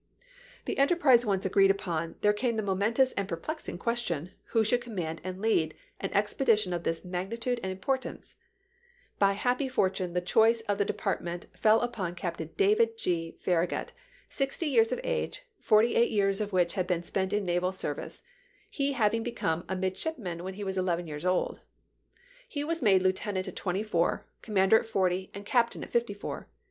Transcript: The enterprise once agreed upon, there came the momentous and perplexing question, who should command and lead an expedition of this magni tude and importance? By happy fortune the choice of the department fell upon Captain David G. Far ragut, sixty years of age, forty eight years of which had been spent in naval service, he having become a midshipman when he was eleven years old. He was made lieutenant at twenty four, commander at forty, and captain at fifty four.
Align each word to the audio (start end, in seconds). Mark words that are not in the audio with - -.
The 0.65 0.79
enterprise 0.79 1.27
once 1.27 1.45
agreed 1.45 1.69
upon, 1.69 2.15
there 2.21 2.33
came 2.33 2.55
the 2.55 2.63
momentous 2.63 3.11
and 3.11 3.27
perplexing 3.27 3.77
question, 3.77 4.31
who 4.45 4.63
should 4.63 4.81
command 4.81 5.21
and 5.23 5.39
lead 5.39 5.75
an 5.99 6.09
expedition 6.15 6.73
of 6.73 6.81
this 6.81 7.05
magni 7.05 7.37
tude 7.37 7.59
and 7.61 7.71
importance? 7.71 8.33
By 9.19 9.33
happy 9.33 9.69
fortune 9.69 10.13
the 10.13 10.19
choice 10.19 10.61
of 10.61 10.79
the 10.79 10.85
department 10.85 11.45
fell 11.55 11.81
upon 11.81 12.15
Captain 12.15 12.49
David 12.57 12.97
G. 12.97 13.37
Far 13.41 13.67
ragut, 13.67 13.89
sixty 14.27 14.65
years 14.65 14.91
of 14.91 14.99
age, 15.03 15.43
forty 15.59 15.93
eight 15.95 16.09
years 16.09 16.41
of 16.41 16.51
which 16.51 16.73
had 16.73 16.87
been 16.87 17.03
spent 17.03 17.31
in 17.31 17.45
naval 17.45 17.71
service, 17.71 18.23
he 18.71 18.93
having 18.93 19.21
become 19.21 19.63
a 19.69 19.75
midshipman 19.75 20.43
when 20.43 20.55
he 20.55 20.63
was 20.63 20.79
eleven 20.79 21.05
years 21.05 21.25
old. 21.27 21.59
He 22.47 22.63
was 22.63 22.81
made 22.81 23.03
lieutenant 23.03 23.47
at 23.47 23.55
twenty 23.55 23.83
four, 23.83 24.25
commander 24.41 24.79
at 24.79 24.87
forty, 24.87 25.29
and 25.35 25.45
captain 25.45 25.83
at 25.83 25.91
fifty 25.91 26.15
four. 26.15 26.49